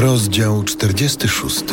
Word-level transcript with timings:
Rozdział 0.00 0.62
46. 0.64 1.64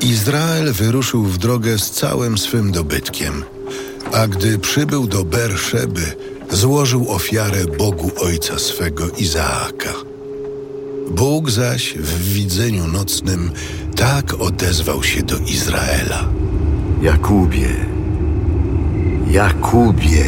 Izrael 0.00 0.72
wyruszył 0.72 1.22
w 1.24 1.38
drogę 1.38 1.78
z 1.78 1.90
całym 1.90 2.38
swym 2.38 2.72
dobytkiem, 2.72 3.44
a 4.12 4.26
gdy 4.28 4.58
przybył 4.58 5.06
do 5.06 5.24
Berszeby, 5.24 6.02
złożył 6.50 7.10
ofiarę 7.10 7.64
Bogu 7.78 8.10
ojca 8.20 8.58
swego 8.58 9.10
Izaaka. 9.10 9.92
Bóg 11.10 11.50
zaś 11.50 11.94
w 11.94 12.32
widzeniu 12.32 12.88
nocnym 12.88 13.50
tak 13.96 14.34
odezwał 14.34 15.02
się 15.02 15.22
do 15.22 15.38
Izraela. 15.38 16.28
Jakubie, 17.02 17.68
Jakubie, 19.30 20.24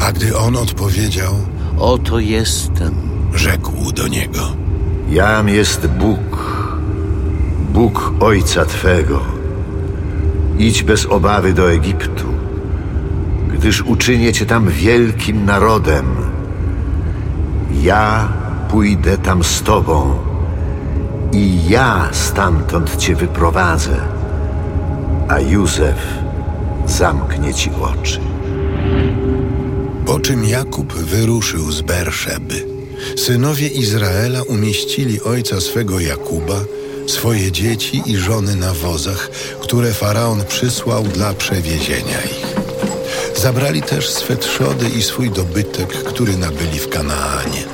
A 0.00 0.12
gdy 0.12 0.36
on 0.36 0.56
odpowiedział, 0.56 1.34
Oto 1.78 2.18
jestem. 2.18 2.94
rzekł 3.34 3.92
do 3.92 4.08
niego: 4.08 4.61
jam 5.10 5.48
jest 5.48 5.86
Bóg, 5.86 6.62
Bóg 7.72 8.12
ojca 8.20 8.64
Twego. 8.64 9.20
Idź 10.58 10.82
bez 10.82 11.06
obawy 11.06 11.52
do 11.52 11.72
Egiptu, 11.72 12.26
gdyż 13.54 13.82
uczynię 13.82 14.32
Cię 14.32 14.46
tam 14.46 14.68
wielkim 14.68 15.44
narodem. 15.44 16.06
Ja 17.82 18.28
pójdę 18.70 19.18
tam 19.18 19.44
z 19.44 19.62
Tobą 19.62 20.14
i 21.32 21.68
ja 21.68 22.08
stamtąd 22.12 22.96
Cię 22.96 23.16
wyprowadzę, 23.16 23.96
a 25.28 25.40
Józef 25.40 26.06
zamknie 26.86 27.54
Ci 27.54 27.70
oczy. 27.80 28.20
Po 30.06 30.20
czym 30.20 30.44
Jakub 30.44 30.92
wyruszył 30.92 31.72
z 31.72 31.82
Berszeby. 31.82 32.81
Synowie 33.16 33.68
Izraela 33.68 34.42
umieścili 34.42 35.20
ojca 35.20 35.60
swego 35.60 36.00
Jakuba, 36.00 36.64
swoje 37.06 37.52
dzieci 37.52 38.02
i 38.06 38.16
żony 38.16 38.56
na 38.56 38.74
wozach, 38.74 39.30
które 39.60 39.92
faraon 39.92 40.44
przysłał 40.44 41.02
dla 41.02 41.34
przewiezienia 41.34 42.22
ich. 42.22 42.52
Zabrali 43.36 43.82
też 43.82 44.10
swe 44.10 44.36
trzody 44.36 44.88
i 44.88 45.02
swój 45.02 45.30
dobytek, 45.30 45.88
który 45.88 46.36
nabyli 46.36 46.78
w 46.78 46.88
Kanaanie. 46.88 47.64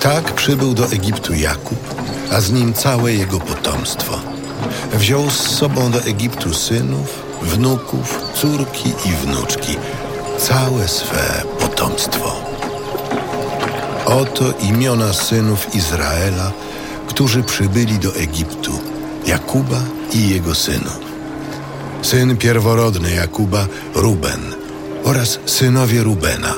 Tak 0.00 0.34
przybył 0.34 0.74
do 0.74 0.86
Egiptu 0.86 1.34
Jakub, 1.34 1.78
a 2.32 2.40
z 2.40 2.52
nim 2.52 2.74
całe 2.74 3.12
jego 3.12 3.40
potomstwo. 3.40 4.20
Wziął 4.92 5.30
z 5.30 5.40
sobą 5.40 5.90
do 5.90 6.02
Egiptu 6.02 6.54
synów, 6.54 7.22
wnuków, 7.42 8.20
córki 8.34 8.88
i 8.88 9.26
wnuczki, 9.26 9.76
całe 10.38 10.88
swe 10.88 11.42
potomstwo. 11.60 12.55
Oto 14.06 14.44
imiona 14.60 15.12
synów 15.12 15.74
Izraela, 15.74 16.52
którzy 17.06 17.42
przybyli 17.42 17.98
do 17.98 18.14
Egiptu, 18.14 18.72
Jakuba 19.26 19.80
i 20.12 20.28
jego 20.28 20.54
synów. 20.54 20.98
Syn 22.02 22.36
pierworodny 22.36 23.10
Jakuba, 23.14 23.66
Ruben, 23.94 24.40
oraz 25.04 25.38
synowie 25.46 26.02
Rubena, 26.02 26.54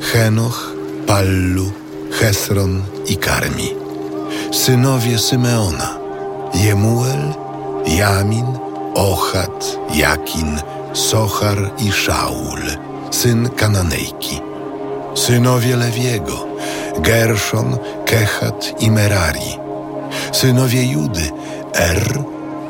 Henoch, 0.00 0.72
Pallu, 1.06 1.72
Hesron 2.12 2.82
i 3.06 3.16
Karmi. 3.16 3.74
Synowie 4.52 5.18
Symeona, 5.18 5.98
Jemuel, 6.54 7.34
Jamin, 7.86 8.46
Ochat, 8.94 9.78
Jakin, 9.94 10.60
Sochar 10.92 11.70
i 11.78 11.92
Szaul, 11.92 12.60
syn 13.10 13.48
Kananejki. 13.56 14.40
Synowie 15.14 15.76
Lewiego, 15.76 16.51
Gerszon, 17.00 17.78
Kehat 18.04 18.74
i 18.78 18.90
Merari. 18.90 19.58
Synowie 20.32 20.82
Judy, 20.82 21.30
Er, 21.74 22.24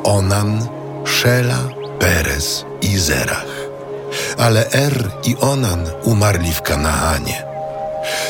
Onan, 0.05 0.69
Szela, 1.05 1.59
Perez 1.99 2.65
i 2.81 2.99
Zerach. 2.99 3.53
Ale 4.38 4.66
Er 4.72 5.10
i 5.25 5.37
Onan 5.41 5.87
umarli 6.05 6.53
w 6.53 6.62
Kanaanie. 6.62 7.43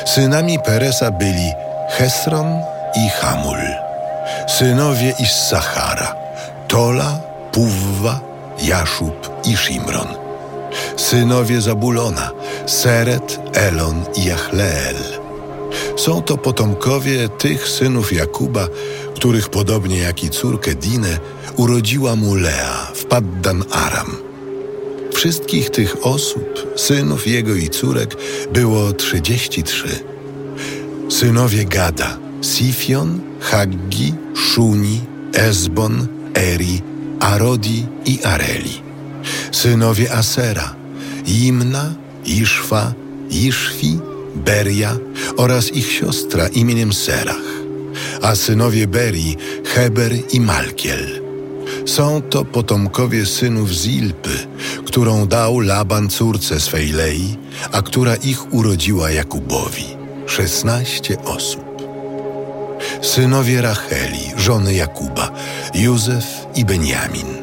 Synami 0.05 0.59
Peresa 0.59 1.11
byli 1.11 1.53
Hesron 1.89 2.61
i 2.95 3.09
Hamul. 3.09 3.63
Synowie 4.47 5.15
Issachara, 5.19 6.15
Tola, 6.69 7.19
Puwwa, 7.53 8.21
Jaszub 8.59 9.45
i 9.45 9.57
Szimron. 9.57 10.09
Synowie 10.97 11.61
Zabulona, 11.61 12.31
Seret, 12.67 13.41
Elon 13.55 14.05
i 14.17 14.25
Jachleel. 14.25 15.22
Są 16.03 16.23
to 16.23 16.37
potomkowie 16.37 17.29
tych 17.29 17.69
synów 17.69 18.13
Jakuba, 18.13 18.69
których 19.15 19.49
podobnie 19.49 19.99
jak 19.99 20.25
i 20.25 20.31
córkę 20.31 20.75
Dinę 20.75 21.19
urodziła 21.57 22.17
mu 22.17 22.35
Lea 22.35 22.91
w 22.95 23.05
Paddan 23.05 23.65
Aram. 23.71 24.17
Wszystkich 25.15 25.71
tych 25.71 26.07
osób, 26.07 26.73
synów 26.77 27.27
jego 27.27 27.55
i 27.55 27.69
córek, 27.69 28.17
było 28.53 28.93
trzydzieści 28.93 29.63
trzy. 29.63 30.05
Synowie 31.09 31.65
Gada, 31.65 32.19
Sifion, 32.43 33.21
Haggi, 33.41 34.15
Szuni, 34.35 35.01
Ezbon, 35.33 36.07
Eri, 36.35 36.83
Arodi 37.21 37.87
i 38.07 38.25
Areli. 38.25 38.83
Synowie 39.53 40.13
Asera, 40.13 40.75
Imna, 41.27 41.95
Iszwa, 42.25 42.93
Iszwi, 43.31 43.99
Beria 44.45 44.97
oraz 45.37 45.71
ich 45.71 45.93
siostra 45.93 46.49
imieniem 46.49 46.93
Serach. 46.93 47.63
A 48.23 48.35
synowie 48.35 48.87
Berii, 48.87 49.37
Heber 49.65 50.13
i 50.33 50.41
Malkiel. 50.41 51.23
Są 51.87 52.23
to 52.23 52.45
potomkowie 52.45 53.27
synów 53.27 53.71
Zilpy, 53.71 54.47
którą 54.87 55.27
dał 55.27 55.61
Laban 55.61 56.09
córce 56.09 56.61
swej 56.61 56.93
Lei, 56.93 57.37
a 57.73 57.83
która 57.83 58.15
ich 58.15 58.55
urodziła 58.55 59.11
Jakubowi. 59.11 59.87
Szesnaście 60.27 61.19
osób. 61.25 61.65
Synowie 63.03 63.63
Racheli, 63.63 64.33
żony 64.37 64.75
Jakuba, 64.75 65.31
Józef 65.75 66.25
i 66.55 66.65
Benjamin. 66.65 67.42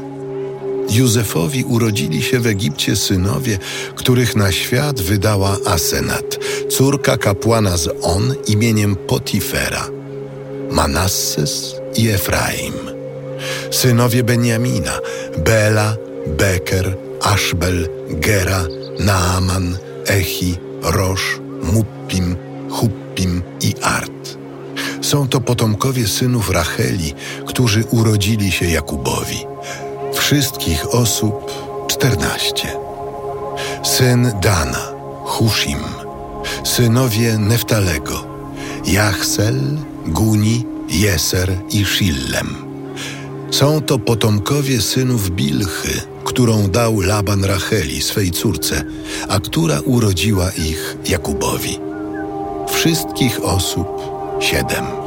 Józefowi 0.91 1.63
urodzili 1.63 2.23
się 2.23 2.39
w 2.39 2.47
Egipcie 2.47 2.95
synowie, 2.95 3.57
których 3.95 4.35
na 4.35 4.51
świat 4.51 5.01
wydała 5.01 5.57
Asenat, 5.65 6.37
córka 6.69 7.17
kapłana 7.17 7.77
z 7.77 7.89
On 8.01 8.35
imieniem 8.47 8.95
Potifera, 8.95 9.87
Manasses 10.71 11.75
i 11.95 12.09
Efraim. 12.09 12.73
Synowie 13.71 14.23
Benjamina, 14.23 14.99
Bela, 15.37 15.95
Beker, 16.27 16.97
Aszbel, 17.21 17.87
Gera, 18.09 18.63
Naaman, 18.99 19.77
Echi, 20.07 20.57
Rosz, 20.81 21.39
Muppim, 21.63 22.35
Huppim 22.69 23.41
i 23.61 23.75
Art. 23.81 24.37
Są 25.01 25.27
to 25.27 25.41
potomkowie 25.41 26.07
synów 26.07 26.49
Racheli, 26.49 27.13
którzy 27.47 27.83
urodzili 27.91 28.51
się 28.51 28.65
Jakubowi. 28.65 29.45
Wszystkich 30.13 30.93
osób 30.93 31.51
czternaście. 31.87 32.67
Syn 33.83 34.31
Dana, 34.41 34.91
Hushim. 35.23 35.79
Synowie 36.63 37.37
Neftalego, 37.37 38.25
Jachsel, 38.85 39.77
Guni, 40.07 40.65
Jeser 40.89 41.57
i 41.71 41.85
Shillem. 41.85 42.55
Są 43.51 43.81
to 43.81 43.99
potomkowie 43.99 44.81
synów 44.81 45.29
Bilchy, 45.29 46.01
którą 46.23 46.67
dał 46.67 46.99
Laban 46.99 47.43
Racheli, 47.43 48.01
swej 48.01 48.31
córce, 48.31 48.83
a 49.29 49.39
która 49.39 49.79
urodziła 49.79 50.51
ich 50.51 50.97
Jakubowi. 51.09 51.79
Wszystkich 52.67 53.43
osób 53.43 53.87
siedem. 54.39 54.98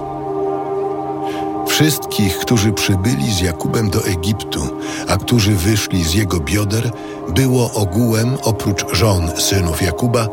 Wszystkich, 1.73 2.39
którzy 2.39 2.73
przybyli 2.73 3.33
z 3.33 3.41
Jakubem 3.41 3.91
do 3.91 4.05
Egiptu, 4.07 4.61
a 5.09 5.17
którzy 5.17 5.55
wyszli 5.55 6.05
z 6.05 6.15
jego 6.15 6.41
bioder, 6.41 6.91
było 7.29 7.73
ogółem 7.73 8.37
oprócz 8.43 8.97
żon 8.97 9.31
synów 9.41 9.83
Jakuba 9.83 10.29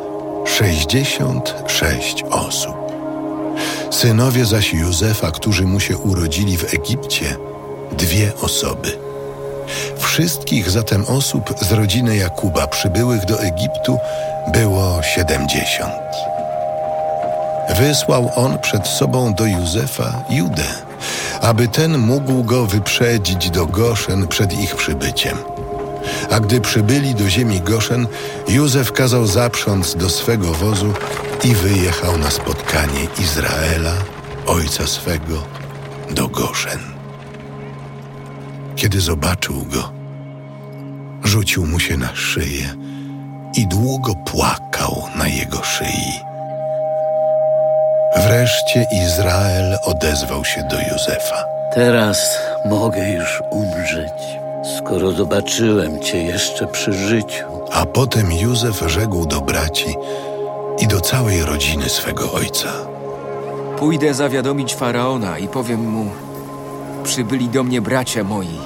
sześćdziesiąt 0.45 1.56
sześć 1.68 2.24
osób. 2.24 2.75
Synowie 3.91 4.45
zaś 4.45 4.74
Józefa, 4.74 5.31
którzy 5.31 5.63
mu 5.63 5.80
się 5.80 5.97
urodzili 5.97 6.57
w 6.57 6.74
Egipcie, 6.74 7.36
dwie 7.92 8.31
osoby. 8.42 8.97
Wszystkich 9.97 10.69
zatem 10.69 11.06
osób 11.07 11.53
z 11.62 11.71
rodziny 11.71 12.18
Jakuba 12.18 12.68
przybyłych 12.68 13.25
do 13.25 13.42
Egiptu 13.42 13.97
było 14.53 15.03
siedemdziesiąt. 15.03 15.94
Wysłał 17.80 18.31
on 18.35 18.59
przed 18.59 18.88
sobą 18.88 19.33
do 19.33 19.45
Józefa 19.45 20.24
Judę, 20.30 20.88
aby 21.41 21.68
ten 21.68 21.97
mógł 21.97 22.44
go 22.44 22.65
wyprzedzić 22.65 23.50
do 23.50 23.65
Goszen 23.65 24.27
przed 24.27 24.59
ich 24.59 24.75
przybyciem. 24.75 25.38
A 26.31 26.39
gdy 26.39 26.62
przybyli 26.62 27.15
do 27.15 27.30
ziemi 27.30 27.62
Goszen, 27.62 28.07
Józef 28.47 28.91
kazał 28.91 29.27
zaprząc 29.27 29.95
do 29.95 30.09
swego 30.09 30.53
wozu 30.53 30.94
i 31.44 31.56
wyjechał 31.56 32.18
na 32.18 32.31
spotkanie 32.31 33.07
Izraela 33.19 33.94
ojca 34.45 34.88
swego 34.88 35.44
do 36.12 36.27
Goszen. 36.27 36.80
Kiedy 38.75 39.01
zobaczył 39.01 39.65
go, 39.65 39.92
rzucił 41.24 41.65
mu 41.65 41.80
się 41.80 41.97
na 41.97 42.15
szyję 42.15 42.75
i 43.56 43.68
długo 43.68 44.15
płakał 44.15 45.03
na 45.15 45.27
jego 45.27 45.63
szyi. 45.63 46.28
Wreszcie 48.15 48.88
Izrael 48.91 49.77
odezwał 49.83 50.45
się 50.45 50.63
do 50.63 50.79
Józefa. 50.79 51.45
Teraz 51.73 52.38
mogę 52.65 53.09
już 53.09 53.44
umrzeć, 53.51 54.39
skoro 54.77 55.11
zobaczyłem 55.11 56.00
cię 56.00 56.23
jeszcze 56.23 56.67
przy 56.67 56.94
życiu. 56.94 57.45
A 57.73 57.85
potem 57.85 58.31
Józef 58.31 58.83
rzekł 58.88 59.25
do 59.25 59.41
braci 59.41 59.95
i 60.79 60.88
do 60.88 61.01
całej 61.01 61.41
rodziny 61.41 61.89
swego 61.89 62.31
ojca. 62.31 62.69
Pójdę 63.77 64.13
zawiadomić 64.13 64.75
faraona 64.75 65.38
i 65.38 65.47
powiem 65.47 65.89
mu: 65.89 66.11
Przybyli 67.03 67.50
do 67.50 67.63
mnie 67.63 67.81
bracia 67.81 68.23
moi 68.23 68.59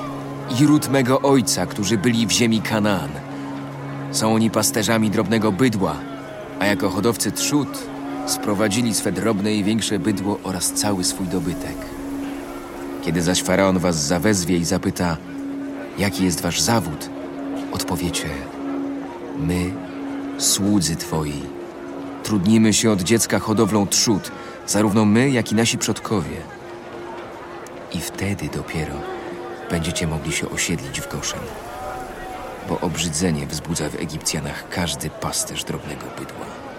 i 0.59 0.65
ród 0.65 0.89
mego 0.89 1.21
ojca, 1.21 1.65
którzy 1.65 1.97
byli 1.97 2.27
w 2.27 2.31
ziemi 2.31 2.61
Kanaan. 2.61 3.09
Są 4.11 4.33
oni 4.33 4.49
pasterzami 4.49 5.09
drobnego 5.09 5.51
bydła, 5.51 5.95
a 6.59 6.65
jako 6.65 6.89
hodowcy 6.89 7.31
trzód 7.31 7.92
sprowadzili 8.25 8.93
swe 8.93 9.11
drobne 9.11 9.53
i 9.53 9.63
większe 9.63 9.99
bydło 9.99 10.39
oraz 10.43 10.71
cały 10.71 11.03
swój 11.03 11.27
dobytek. 11.27 11.75
Kiedy 13.05 13.21
zaś 13.21 13.43
faraon 13.43 13.79
was 13.79 13.95
zawezwie 13.95 14.57
i 14.57 14.65
zapyta, 14.65 15.17
jaki 15.97 16.25
jest 16.25 16.41
wasz 16.41 16.61
zawód, 16.61 17.09
odpowiecie: 17.71 18.29
My, 19.39 19.71
słudzy 20.37 20.95
twoi, 20.95 21.41
trudnimy 22.23 22.73
się 22.73 22.91
od 22.91 23.01
dziecka 23.01 23.39
hodowlą 23.39 23.87
trzód, 23.87 24.31
zarówno 24.67 25.05
my, 25.05 25.29
jak 25.29 25.51
i 25.51 25.55
nasi 25.55 25.77
przodkowie. 25.77 26.37
I 27.93 27.99
wtedy 27.99 28.49
dopiero 28.53 28.95
będziecie 29.69 30.07
mogli 30.07 30.31
się 30.31 30.49
osiedlić 30.49 31.01
w 31.01 31.11
Goszen. 31.11 31.39
Bo 32.69 32.79
obrzydzenie 32.79 33.47
wzbudza 33.47 33.89
w 33.89 33.95
Egipcjanach 33.95 34.69
każdy 34.69 35.09
pasterz 35.09 35.63
drobnego 35.63 36.05
bydła. 36.19 36.72